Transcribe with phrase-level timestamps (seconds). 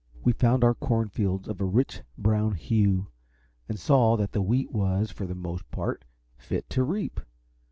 [0.23, 3.11] We found our corn fields of a rich brown hue,
[3.69, 6.05] and saw that the wheat was, for the most part,
[6.37, 7.19] fit to reap.